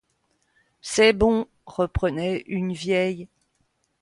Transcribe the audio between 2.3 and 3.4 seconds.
une vieille.